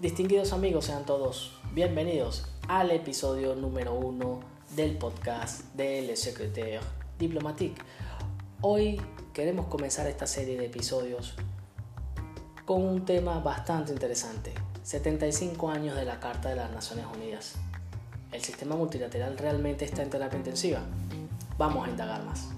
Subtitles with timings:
[0.00, 4.40] Distinguidos amigos, sean todos bienvenidos al episodio número uno
[4.74, 6.80] del podcast de Le Secretaire
[7.18, 7.82] Diplomatique.
[8.62, 8.98] Hoy
[9.34, 11.34] queremos comenzar esta serie de episodios
[12.64, 14.54] con un tema bastante interesante.
[14.84, 17.56] 75 años de la Carta de las Naciones Unidas.
[18.32, 20.80] ¿El sistema multilateral realmente está en terapia intensiva?
[21.58, 22.48] Vamos a indagar más.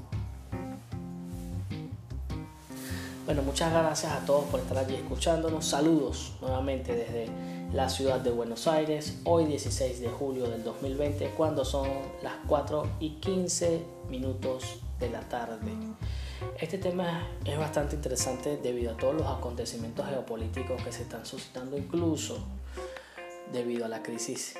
[3.25, 5.65] Bueno, muchas gracias a todos por estar aquí escuchándonos.
[5.65, 7.29] Saludos nuevamente desde
[7.73, 11.89] la ciudad de Buenos Aires, hoy 16 de julio del 2020, cuando son
[12.21, 13.81] las 4 y 15
[14.11, 15.71] minutos de la tarde.
[16.61, 21.79] Este tema es bastante interesante debido a todos los acontecimientos geopolíticos que se están suscitando,
[21.79, 22.39] incluso
[23.53, 24.55] debido a la crisis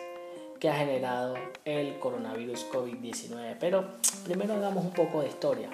[0.61, 1.35] que ha generado
[1.65, 3.57] el coronavirus COVID-19.
[3.59, 3.89] Pero
[4.25, 5.69] primero hagamos un poco de historia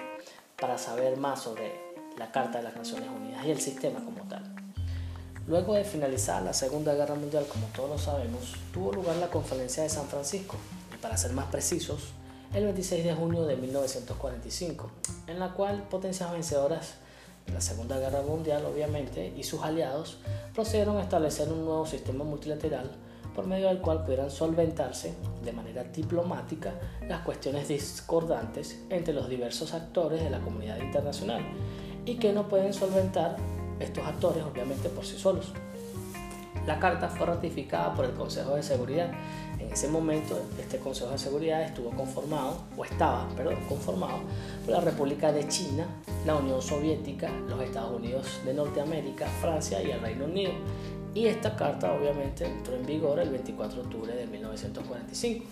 [0.59, 1.88] para saber más sobre
[2.19, 4.43] la Carta de las Naciones Unidas y el sistema como tal.
[5.47, 9.81] Luego de finalizar la Segunda Guerra Mundial, como todos lo sabemos, tuvo lugar la Conferencia
[9.81, 10.57] de San Francisco,
[10.93, 12.09] y para ser más precisos,
[12.53, 14.91] el 26 de junio de 1945,
[15.27, 16.95] en la cual potencias vencedoras
[17.47, 20.17] de la Segunda Guerra Mundial, obviamente, y sus aliados
[20.53, 22.91] procedieron a establecer un nuevo sistema multilateral
[23.33, 25.13] por medio del cual pudieran solventarse
[25.45, 26.73] de manera diplomática
[27.07, 31.43] las cuestiones discordantes entre los diversos actores de la comunidad internacional
[32.05, 33.37] y que no pueden solventar
[33.79, 35.53] estos actores obviamente por sí solos.
[36.65, 39.11] La carta fue ratificada por el Consejo de Seguridad.
[39.59, 44.19] En ese momento este Consejo de Seguridad estuvo conformado, o estaba, perdón, conformado
[44.65, 45.87] por la República de China,
[46.25, 50.51] la Unión Soviética, los Estados Unidos de Norteamérica, Francia y el Reino Unido.
[51.13, 55.45] Y esta carta obviamente entró en vigor el 24 de octubre de 1945.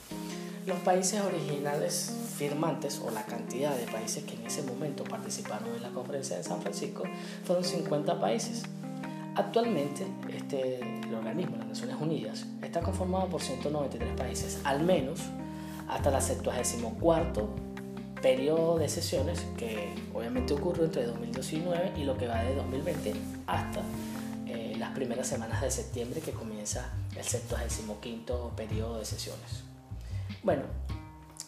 [0.68, 5.82] Los países originales firmantes o la cantidad de países que en ese momento participaron en
[5.82, 7.04] la conferencia de San Francisco
[7.46, 8.64] fueron 50 países.
[9.36, 15.22] Actualmente, este, el organismo, las Naciones Unidas, está conformado por 193 países, al menos
[15.88, 17.48] hasta el 74
[18.22, 23.14] periodo de sesiones que obviamente ocurrió entre 2019 y lo que va de 2020
[23.46, 23.84] hasta
[24.46, 29.64] eh, las primeras semanas de septiembre que comienza el 75 periodo de sesiones.
[30.44, 30.64] Bueno,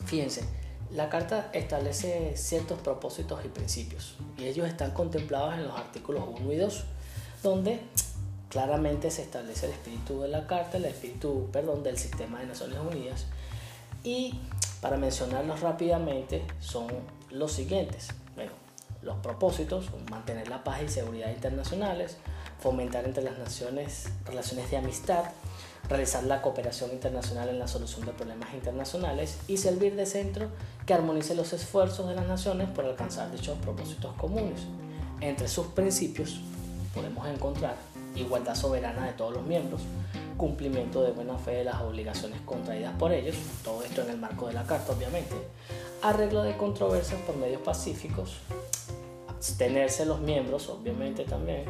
[0.05, 0.43] fíjense,
[0.91, 6.51] la carta establece ciertos propósitos y principios y ellos están contemplados en los artículos 1
[6.51, 6.83] y 2,
[7.43, 7.79] donde
[8.49, 12.79] claramente se establece el espíritu de la carta, el espíritu, perdón, del sistema de Naciones
[12.79, 13.25] Unidas
[14.03, 14.39] y
[14.81, 16.87] para mencionarlos rápidamente son
[17.29, 18.09] los siguientes.
[18.35, 18.51] Bueno,
[19.01, 22.17] los propósitos, mantener la paz y seguridad internacionales,
[22.59, 25.23] fomentar entre las naciones relaciones de amistad,
[25.87, 30.49] realizar la cooperación internacional en la solución de problemas internacionales y servir de centro
[30.85, 34.61] que armonice los esfuerzos de las naciones por alcanzar dichos propósitos comunes.
[35.21, 36.41] Entre sus principios
[36.93, 37.75] podemos encontrar
[38.15, 39.81] igualdad soberana de todos los miembros,
[40.37, 44.47] cumplimiento de buena fe de las obligaciones contraídas por ellos, todo esto en el marco
[44.47, 45.35] de la Carta obviamente,
[46.01, 48.37] arreglo de controversias por medios pacíficos,
[49.27, 51.65] abstenerse los miembros obviamente también,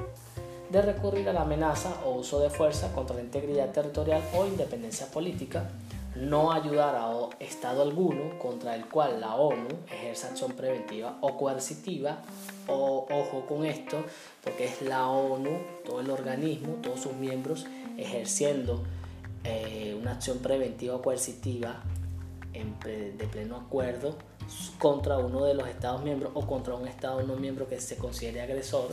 [0.69, 5.07] de recurrir a la amenaza o uso de fuerza contra la integridad territorial o independencia
[5.07, 5.69] política,
[6.15, 7.09] no ayudar a
[7.39, 12.19] Estado alguno contra el cual la ONU ejerza acción preventiva o coercitiva,
[12.67, 14.03] o ojo con esto,
[14.43, 15.49] porque es la ONU,
[15.85, 17.65] todo el organismo, todos sus miembros
[17.97, 18.83] ejerciendo
[19.43, 21.81] eh, una acción preventiva o coercitiva
[22.83, 24.15] de pleno acuerdo
[24.79, 28.41] contra uno de los Estados miembros o contra un Estado no miembro que se considere
[28.41, 28.89] agresor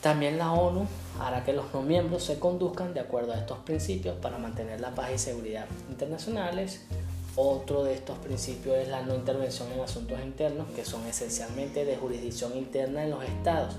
[0.00, 0.86] también la ONU
[1.20, 4.94] hará que los no miembros se conduzcan de acuerdo a estos principios para mantener la
[4.94, 6.86] paz y seguridad internacionales.
[7.34, 11.96] Otro de estos principios es la no intervención en asuntos internos, que son esencialmente de
[11.96, 13.76] jurisdicción interna en los estados.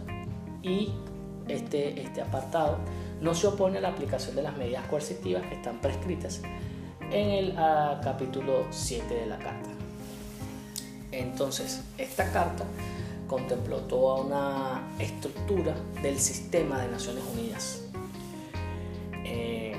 [0.62, 0.92] Y
[1.48, 2.78] este, este apartado
[3.22, 6.42] no se opone a la aplicación de las medidas coercitivas que están prescritas
[7.12, 7.56] en el
[8.04, 9.70] capítulo 7 de la carta.
[11.12, 12.66] Entonces, esta carta
[13.30, 17.84] contempló toda una estructura del sistema de Naciones Unidas.
[19.24, 19.76] Eh,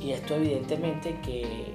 [0.00, 1.72] y esto evidentemente que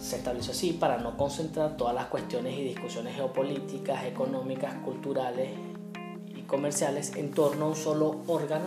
[0.00, 5.50] se estableció así para no concentrar todas las cuestiones y discusiones geopolíticas, económicas, culturales
[6.34, 8.66] y comerciales en torno a un solo órgano,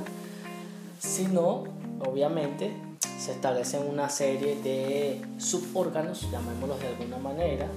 [0.99, 1.63] sino
[2.05, 2.71] obviamente
[3.17, 7.67] se establecen una serie de subórganos, llamémoslos de alguna manera,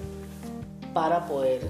[0.92, 1.68] para poder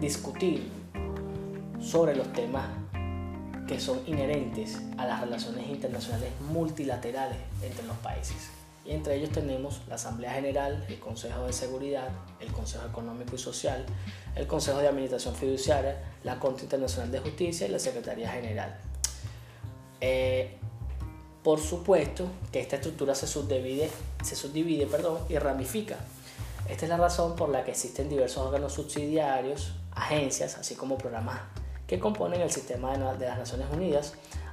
[0.00, 0.70] discutir
[1.80, 2.66] sobre los temas
[3.66, 8.50] que son inherentes a las relaciones internacionales multilaterales entre los países.
[8.84, 12.08] Y entre ellos tenemos la Asamblea General, el Consejo de Seguridad,
[12.40, 13.84] el Consejo Económico y Social,
[14.34, 18.78] el Consejo de Administración Fiduciaria, la Corte Internacional de Justicia y la Secretaría General.
[20.00, 20.56] Eh,
[21.42, 23.90] por supuesto que esta estructura se subdivide,
[24.24, 25.96] se subdivide perdón, y ramifica.
[26.68, 31.40] Esta es la razón por la que existen diversos órganos subsidiarios, agencias, así como programas
[31.86, 34.12] que componen el sistema de las Naciones Unidas,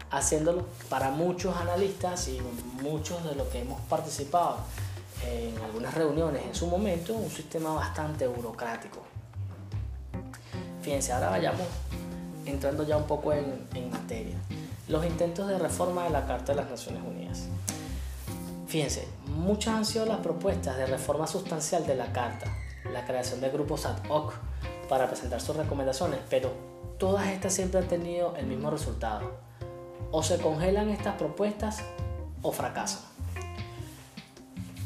[0.09, 2.39] haciéndolo para muchos analistas y
[2.81, 4.57] muchos de los que hemos participado
[5.23, 9.01] en algunas reuniones en su momento, un sistema bastante burocrático.
[10.81, 11.67] Fíjense, ahora vayamos
[12.45, 14.35] entrando ya un poco en, materia.
[14.87, 17.47] Los intentos de reforma de la Carta de las Naciones Unidas.
[18.67, 22.55] Fíjense, muchas han sido las propuestas de reforma sustancial de la Carta,
[22.93, 24.33] la creación de grupos ad hoc
[24.89, 26.51] para presentar sus recomendaciones, pero
[26.97, 29.31] todas estas siempre han tenido el mismo resultado.
[30.11, 31.83] O se congelan estas propuestas
[32.41, 33.01] o fracasan.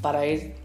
[0.01, 0.55] Para ir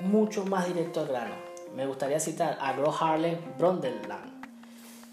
[0.00, 1.34] mucho más directo al grano,
[1.74, 4.44] me gustaría citar a Gro Harlem Brundtland,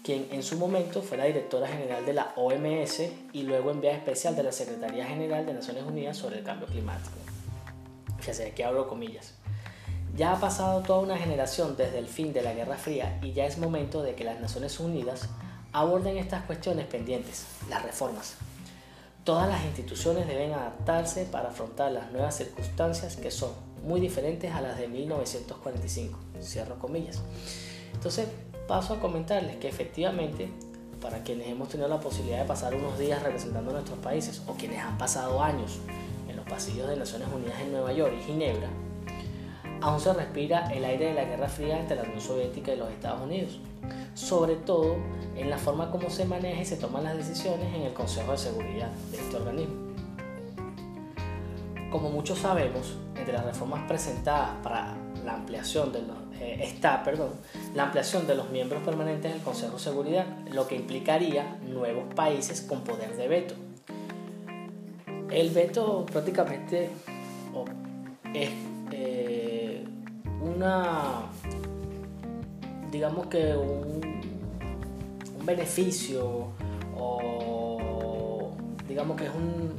[0.02, 3.02] quien en su momento fue la directora general de la OMS
[3.32, 7.16] y luego enviada especial de la Secretaría General de Naciones Unidas sobre el cambio climático.
[8.18, 9.34] Fíjense, aquí abro comillas.
[10.16, 13.46] Ya ha pasado toda una generación desde el fin de la Guerra Fría y ya
[13.46, 15.28] es momento de que las Naciones Unidas
[15.72, 18.36] aborden estas cuestiones pendientes, las reformas.
[19.24, 23.50] Todas las instituciones deben adaptarse para afrontar las nuevas circunstancias que son
[23.82, 26.16] muy diferentes a las de 1945.
[26.40, 27.20] Cierro comillas.
[27.92, 28.28] Entonces
[28.68, 30.48] paso a comentarles que efectivamente
[31.00, 34.78] para quienes hemos tenido la posibilidad de pasar unos días representando nuestros países o quienes
[34.78, 35.80] han pasado años
[36.28, 38.68] en los pasillos de Naciones Unidas en Nueva York y Ginebra,
[39.84, 42.90] aún se respira el aire de la Guerra Fría entre la Unión Soviética y los
[42.90, 43.60] Estados Unidos,
[44.14, 44.96] sobre todo
[45.36, 48.38] en la forma como se maneja y se toman las decisiones en el Consejo de
[48.38, 49.92] Seguridad de este organismo.
[51.90, 57.32] Como muchos sabemos, entre las reformas presentadas para la ampliación de los, eh, está perdón,
[57.74, 62.62] la ampliación de los miembros permanentes del Consejo de Seguridad, lo que implicaría nuevos países
[62.62, 63.54] con poder de veto.
[65.30, 66.88] El veto prácticamente
[68.32, 68.50] es
[68.90, 69.43] eh,
[70.44, 71.22] una,
[72.90, 74.14] digamos que un,
[75.44, 76.48] beneficio
[76.96, 78.50] o
[78.88, 79.74] digamos que es un,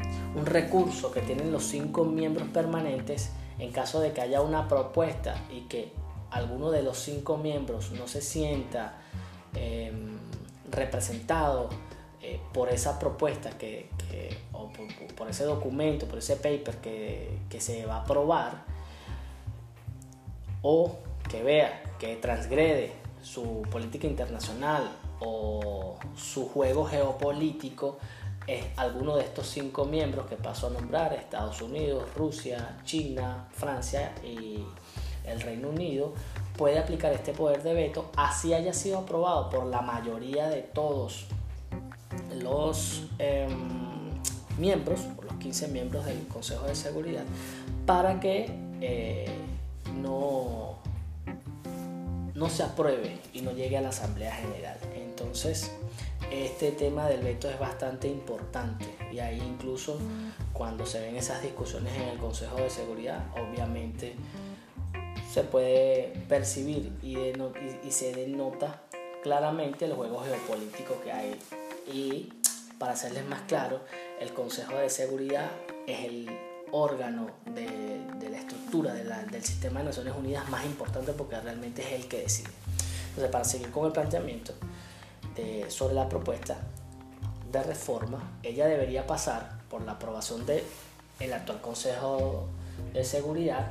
[0.45, 5.61] recurso que tienen los cinco miembros permanentes en caso de que haya una propuesta y
[5.61, 5.93] que
[6.29, 8.97] alguno de los cinco miembros no se sienta
[9.53, 10.17] em,
[10.69, 11.69] representado
[12.21, 13.89] eh, por esa propuesta que,
[14.51, 14.69] o
[15.15, 18.65] por, ese documento, por ese paper que, que se va a aprobar,
[20.67, 20.97] o
[21.29, 22.91] que vea que transgrede
[23.21, 24.89] su política internacional
[25.19, 27.99] o su juego geopolítico,
[28.47, 34.15] es alguno de estos cinco miembros que paso a nombrar, Estados Unidos, Rusia, China, Francia
[34.23, 34.65] y
[35.23, 36.13] el Reino Unido,
[36.57, 41.27] puede aplicar este poder de veto, así haya sido aprobado por la mayoría de todos
[42.41, 44.19] los em,
[44.57, 47.23] miembros, los 15 miembros del Consejo de Seguridad,
[47.85, 48.49] para que
[48.81, 49.27] eh,
[50.01, 50.79] no,
[52.33, 54.77] no se apruebe y no llegue a la Asamblea General.
[54.93, 55.71] Entonces,
[56.31, 59.99] este tema del veto es bastante importante y ahí incluso
[60.53, 64.15] cuando se ven esas discusiones en el Consejo de Seguridad, obviamente
[65.31, 67.17] se puede percibir y,
[67.91, 68.81] se denota
[69.21, 71.39] claramente el juego geopolítico que hay.
[71.91, 72.33] Y
[72.79, 73.81] para hacerles más claro,
[74.19, 75.51] el Consejo de Seguridad
[75.87, 76.29] es el
[76.75, 81.39] órgano de, de la estructura de la, del sistema de Naciones Unidas más importante porque
[81.39, 82.49] realmente es el que decide.
[83.09, 84.53] Entonces, para seguir con el planteamiento,
[85.67, 86.57] sobre la propuesta
[87.51, 90.63] de reforma, ella debería pasar por la aprobación del
[91.19, 92.47] el actual Consejo
[92.93, 93.67] de Seguridad,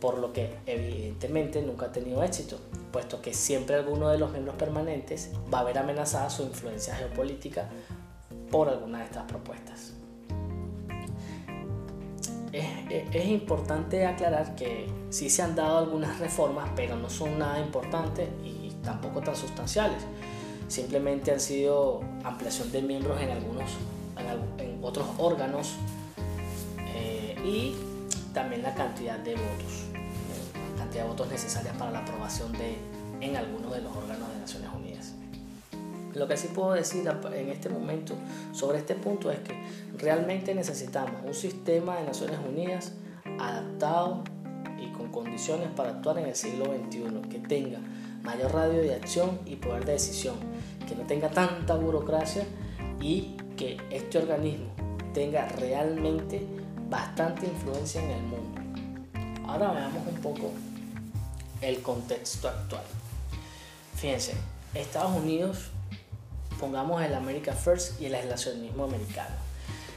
[0.00, 2.58] por lo que evidentemente nunca ha tenido éxito,
[2.92, 7.68] puesto que siempre alguno de los miembros permanentes va a ver amenazada su influencia geopolítica
[8.50, 9.94] por alguna de estas propuestas.
[12.54, 18.28] Es, importante aclarar que sí se han dado algunas reformas, pero no son nada importantes
[18.44, 20.04] y tampoco tan sustanciales
[20.68, 23.70] simplemente han sido ampliación de miembros en algunos,
[24.58, 25.74] en, otros órganos
[26.94, 27.74] eh, y
[28.32, 32.76] también la cantidad de votos, la cantidad de votos necesarias para la aprobación de
[33.20, 35.14] en algunos de los órganos de Naciones Unidas.
[36.14, 38.14] Lo que sí puedo decir en este momento
[38.52, 39.54] sobre este punto es que
[39.98, 42.92] realmente necesitamos un sistema de Naciones Unidas
[43.38, 44.22] adaptado
[44.78, 47.78] y con condiciones para actuar en el siglo XXI, que tenga
[48.22, 50.36] mayor radio de acción y poder de decisión,
[50.88, 52.46] que no tenga tanta burocracia
[53.00, 54.66] y que este organismo
[55.12, 56.46] tenga realmente
[56.88, 58.60] bastante influencia en el mundo.
[59.46, 60.52] Ahora veamos un poco
[61.60, 62.84] el contexto actual.
[63.96, 64.34] Fíjense,
[64.74, 65.70] Estados Unidos,
[66.58, 69.34] pongamos el America First y el aislacionismo americano.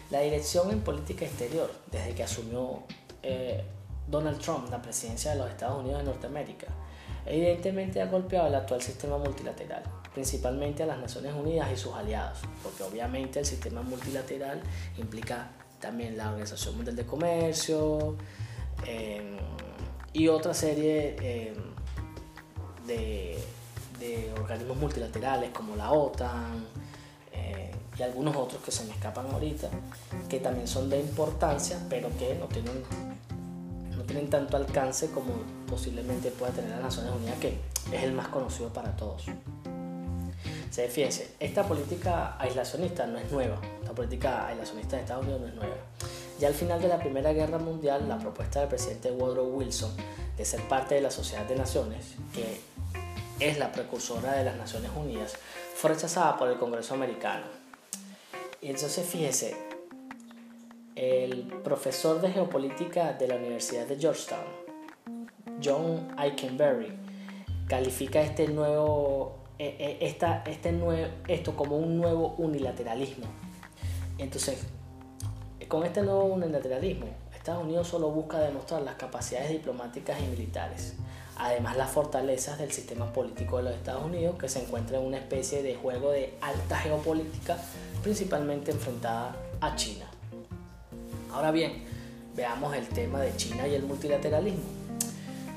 [0.10, 2.84] La dirección en política exterior, desde que asumió
[3.24, 3.64] eh,
[4.08, 6.68] Donald Trump la presidencia de los Estados Unidos de Norteamérica,
[7.26, 9.84] evidentemente ha golpeado el actual sistema multilateral,
[10.14, 14.62] principalmente a las Naciones Unidas y sus aliados, porque obviamente el sistema multilateral
[14.98, 15.50] implica
[15.80, 18.16] también la Organización Mundial de Comercio
[18.86, 19.38] eh,
[20.14, 21.54] y otra serie eh,
[22.88, 23.38] de,
[24.00, 26.66] de, organismos multilaterales como la OTAN,
[27.98, 29.70] y algunos otros que se me escapan ahorita,
[30.30, 32.84] que también son de importancia, pero que no tienen,
[33.96, 35.34] no tienen tanto alcance como
[35.68, 37.58] posiblemente pueda tener las Naciones Unidas, que
[37.92, 39.25] es el más conocido para todos.
[40.70, 45.48] Se fíjense, esta política aislacionista no es nueva, esta política aislacionista de Estados Unidos no
[45.48, 45.75] es nueva.
[46.39, 49.92] Ya al final de la Primera Guerra Mundial, la propuesta del presidente Woodrow Wilson
[50.38, 52.62] de ser parte de la Sociedad de Naciones, que
[53.39, 55.36] es la precursora de las Naciones Unidas,
[55.75, 57.46] fue rechazada por el Congreso americano
[58.62, 59.56] y entonces fíjese,
[60.96, 64.46] el profesor de geopolítica de la Universidad de Georgetown,
[65.63, 66.91] John Eikenberry,
[67.67, 73.27] califica este nuevo, eh, eh, esta, este nuevo, esto como un nuevo unilateralismo.
[74.17, 74.65] Entonces,
[75.67, 80.96] con este nuevo unilateralismo, Estados Unidos solo busca demostrar las capacidades diplomáticas y militares,
[81.38, 85.17] además las fortalezas del sistema político de los Estados Unidos, que se encuentra en una
[85.17, 87.58] especie de juego de alta geopolítica
[88.03, 90.06] principalmente enfrentada a China.
[91.32, 91.84] Ahora bien,
[92.36, 94.63] veamos el tema de China y el multilateralismo.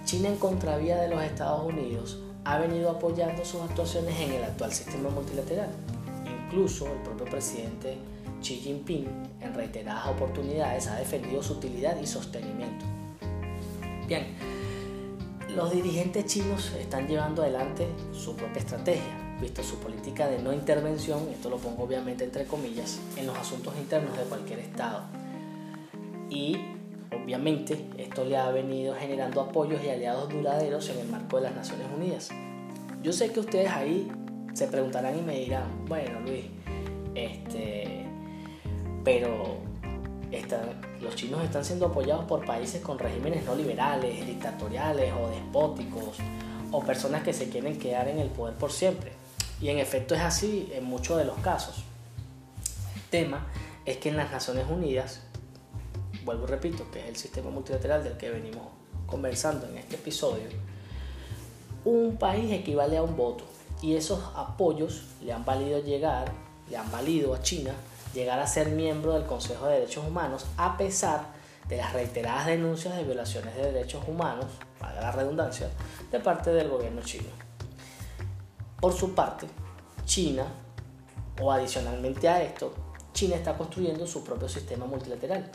[0.05, 4.73] China en contravía de los Estados Unidos ha venido apoyando sus actuaciones en el actual
[4.73, 5.71] sistema multilateral.
[6.47, 7.97] Incluso el propio presidente
[8.43, 9.07] Xi Jinping
[9.41, 12.85] en reiteradas oportunidades ha defendido su utilidad y sostenimiento.
[14.07, 14.35] Bien,
[15.55, 21.29] los dirigentes chinos están llevando adelante su propia estrategia, visto su política de no intervención,
[21.31, 25.03] esto lo pongo obviamente entre comillas, en los asuntos internos de cualquier Estado.
[26.29, 26.57] Y
[27.13, 31.55] obviamente esto le ha venido generando apoyos y aliados duraderos en el marco de las
[31.55, 32.31] Naciones Unidas.
[33.03, 34.11] Yo sé que ustedes ahí
[34.55, 36.45] se preguntarán y me dirán, bueno Luis,
[37.15, 38.07] este,
[39.05, 39.70] pero
[41.01, 46.19] los chinos están siendo apoyados por países con regímenes no liberales, dictatoriales o despóticos,
[46.71, 49.13] o personas que se quieren quedar en el poder por siempre.
[49.61, 51.85] Y en efecto es así en muchos de los casos.
[52.95, 53.47] El tema
[53.85, 55.21] es que en las Naciones Unidas,
[56.25, 58.69] vuelvo y repito, que es el sistema multilateral del que venimos
[59.07, 60.45] conversando en este episodio,
[61.85, 63.45] un país equivale a un voto
[63.83, 66.33] y esos apoyos le han valido llegar,
[66.69, 67.73] le han valido a China
[68.15, 72.97] llegar a ser miembro del Consejo de Derechos Humanos a pesar de las reiteradas denuncias
[72.97, 74.47] de violaciones de derechos humanos,
[74.79, 75.71] para la redundancia,
[76.11, 77.29] de parte del gobierno chino.
[78.81, 79.47] Por su parte,
[80.05, 80.45] China,
[81.41, 82.75] o adicionalmente a esto,
[83.13, 85.51] China está construyendo su propio sistema multilateral.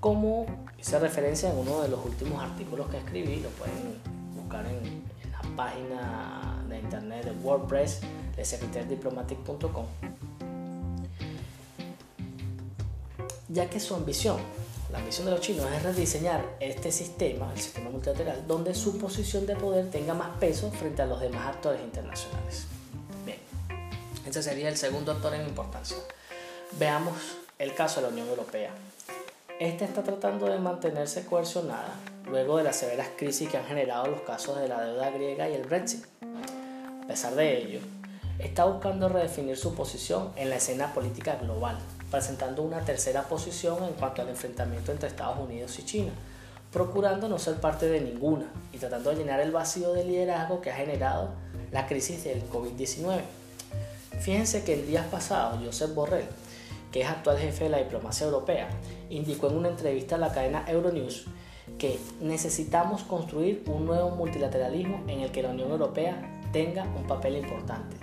[0.00, 0.46] Como
[0.78, 4.00] hice referencia en uno de los últimos artículos que escribí, lo pueden
[4.34, 8.00] buscar en, la página de internet de WordPress
[8.36, 8.44] de
[13.54, 14.36] ya que su ambición,
[14.90, 19.46] la ambición de los chinos es rediseñar este sistema, el sistema multilateral, donde su posición
[19.46, 22.66] de poder tenga más peso frente a los demás actores internacionales.
[23.24, 23.38] Bien,
[24.26, 25.96] ese sería el segundo actor en importancia.
[26.78, 27.16] Veamos
[27.58, 28.72] el caso de la Unión Europea.
[29.60, 31.94] Esta está tratando de mantenerse coercionada
[32.26, 35.54] luego de las severas crisis que han generado los casos de la deuda griega y
[35.54, 36.04] el Brexit.
[37.04, 37.78] A pesar de ello,
[38.40, 41.78] está buscando redefinir su posición en la escena política global,
[42.14, 46.12] presentando una tercera posición en cuanto al enfrentamiento entre Estados Unidos y China,
[46.72, 50.70] procurando no ser parte de ninguna y tratando de llenar el vacío de liderazgo que
[50.70, 51.30] ha generado
[51.72, 53.20] la crisis del COVID-19.
[54.20, 56.28] Fíjense que el día pasado Josep Borrell,
[56.92, 58.68] que es actual jefe de la diplomacia europea,
[59.10, 61.26] indicó en una entrevista a la cadena Euronews
[61.78, 66.16] que necesitamos construir un nuevo multilateralismo en el que la Unión Europea
[66.52, 67.96] tenga un papel importante.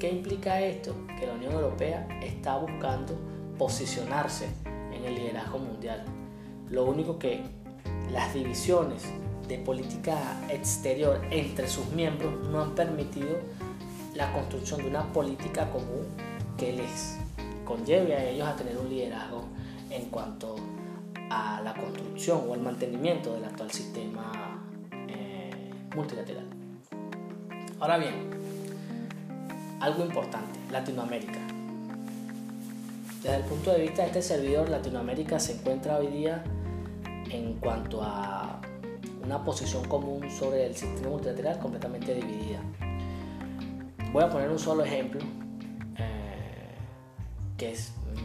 [0.00, 0.96] ¿Qué implica esto?
[1.16, 3.31] Que la Unión Europea está buscando
[3.62, 4.48] posicionarse
[4.92, 6.04] en el liderazgo mundial.
[6.68, 7.44] Lo único que
[8.10, 9.04] las divisiones
[9.46, 10.16] de política
[10.48, 13.38] exterior entre sus miembros no han permitido
[14.16, 16.08] la construcción de una política común
[16.58, 17.18] que les
[17.64, 19.44] conlleve a ellos a tener un liderazgo
[19.90, 20.56] en cuanto
[21.30, 24.60] a la construcción o el mantenimiento del actual sistema
[25.06, 26.46] eh, multilateral.
[27.78, 28.28] Ahora bien,
[29.78, 31.61] algo importante, Latinoamérica.
[33.22, 36.42] Desde el punto de vista de este servidor, Latinoamérica se encuentra hoy día
[37.30, 38.60] en cuanto a
[39.22, 42.58] una posición común sobre el sistema multilateral completamente dividida.
[44.12, 45.20] Voy a poner un solo ejemplo
[45.98, 46.74] eh,
[47.56, 47.76] que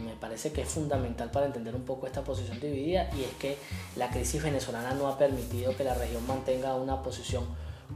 [0.04, 3.56] me parece que es fundamental para entender un poco esta posición dividida y es que
[3.94, 7.44] la crisis venezolana no ha permitido que la región mantenga una posición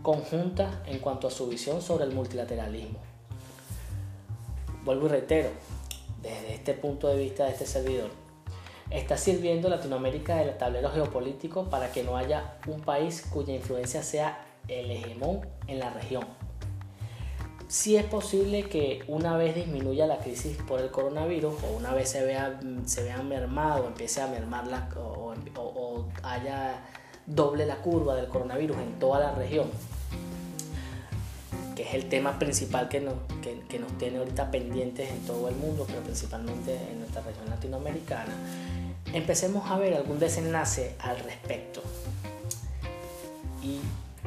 [0.03, 3.01] conjunta en cuanto a su visión sobre el multilateralismo.
[4.85, 5.51] Vuelvo y reitero,
[6.23, 8.11] desde este punto de vista de este servidor,
[8.91, 14.45] está sirviendo Latinoamérica del tablero geopolítico para que no haya un país cuya influencia sea
[14.69, 16.25] el hegemón en la región.
[17.69, 22.11] Si es posible que una vez disminuya la crisis por el coronavirus o una vez
[22.11, 26.85] se vea, se vea mermado, empiece a mermar la, o, o haya
[27.25, 29.71] doble la curva del coronavirus en toda la región,
[31.75, 33.15] que es el tema principal que nos,
[33.99, 38.33] tiene ahorita pendientes en todo el mundo, pero principalmente en nuestra región latinoamericana,
[39.13, 41.83] empecemos a ver algún desenlace al respecto.
[43.63, 43.79] Y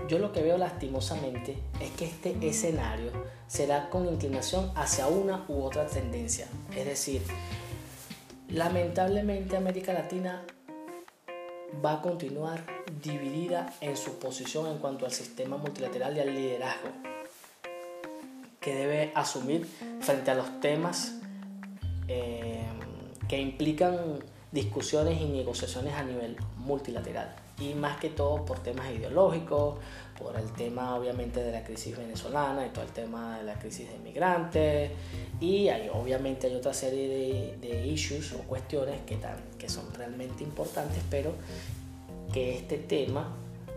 [0.07, 3.11] yo lo que veo lastimosamente es que este escenario
[3.47, 6.47] será con inclinación hacia una u otra tendencia.
[6.75, 7.21] Es decir,
[8.49, 10.43] lamentablemente América Latina
[11.83, 12.63] va a continuar
[13.03, 17.14] dividida en su posición en cuanto al sistema multilateral y al liderazgo
[18.65, 19.67] que debe asumir
[20.01, 21.19] frente a los temas
[22.07, 22.65] eh,
[23.29, 27.35] que implican discusiones y negociaciones a nivel multilateral.
[27.59, 29.75] Y más que todo por temas ideológicos,
[30.17, 33.87] por el tema obviamente de la crisis venezolana y todo el tema de la crisis
[33.87, 34.91] de migrantes.
[35.39, 39.01] Y hay, obviamente hay otra serie de, issues o cuestiones
[39.59, 41.33] que son realmente importantes pero
[42.33, 43.35] que este tema,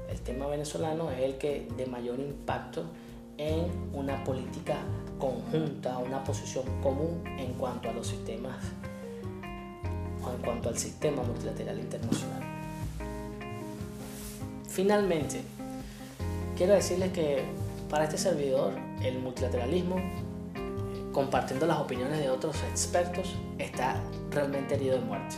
[0.09, 2.85] el tema venezolano es el que de mayor impacto
[3.39, 4.77] en una política
[5.19, 8.57] conjunta, una posición común en cuanto a los sistemas
[10.25, 12.43] o en cuanto al sistema multilateral internacional.
[14.69, 15.41] Finalmente,
[16.57, 17.45] quiero decirles que
[17.89, 19.97] para este servidor el multilateralismo,
[21.13, 23.97] compartiendo las opiniones de otros expertos, está
[24.31, 25.37] realmente herido de muerte.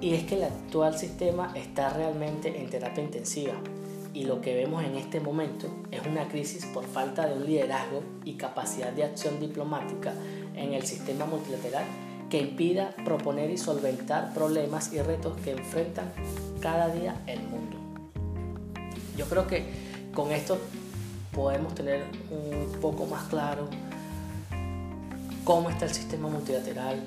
[0.00, 3.54] Y es que el actual sistema está realmente en terapia intensiva
[4.14, 8.02] y lo que vemos en este momento es una crisis por falta de un liderazgo
[8.24, 10.14] y capacidad de acción diplomática
[10.54, 11.84] en el sistema multilateral
[12.30, 16.12] que impida proponer y solventar problemas y retos que enfrentan
[16.60, 17.76] cada día el mundo.
[19.16, 19.64] Yo creo que
[20.14, 20.58] con esto
[21.32, 23.68] podemos tener un poco más claro
[25.44, 27.02] cómo está el sistema multilateral,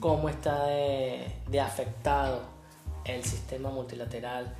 [0.00, 2.42] cómo está de, afectado
[3.04, 4.54] el sistema multilateral,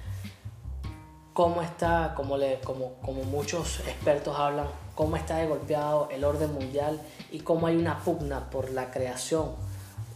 [1.33, 6.53] cómo está, como, le, como, como muchos expertos hablan, cómo está de golpeado el orden
[6.53, 9.53] mundial y cómo hay una pugna por la creación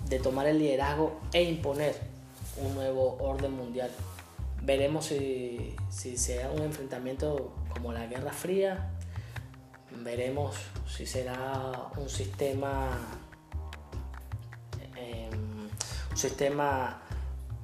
[0.08, 1.96] de tomar el liderazgo e imponer
[2.58, 3.90] un nuevo orden mundial.
[4.62, 8.90] Veremos si, si será un enfrentamiento como la Guerra Fría,
[10.02, 10.56] veremos
[10.88, 12.98] si será un sistema,
[14.96, 15.68] em,
[16.10, 17.00] un sistema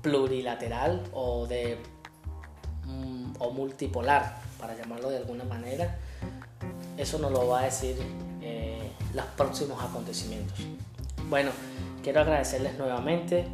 [0.01, 1.79] plurilateral o de
[3.39, 5.97] o multipolar, para llamarlo de alguna manera,
[6.97, 7.97] eso nos lo va a decir
[8.41, 10.59] eh, los próximos acontecimientos.
[11.29, 11.51] Bueno,
[12.03, 13.47] quiero agradecerles nuevamente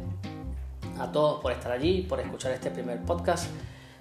[0.99, 3.49] a todos por estar allí, por escuchar este primer podcast.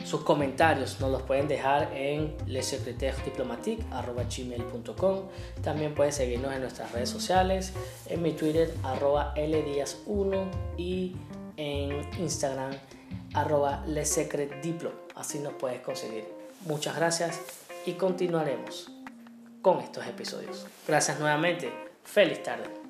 [0.04, 5.22] Sus comentarios nos los pueden dejar en lesecretaires.diplomatique.com.
[5.62, 7.72] También pueden seguirnos en nuestras redes sociales,
[8.06, 11.16] en mi Twitter arroba ldias1 y
[11.56, 12.72] en Instagram
[13.34, 16.24] arroba lesecretdiplo así nos puedes conseguir.
[16.62, 17.40] Muchas gracias
[17.86, 18.90] y continuaremos
[19.62, 20.66] con estos episodios.
[20.86, 21.72] Gracias nuevamente.
[22.04, 22.87] Feliz tarde.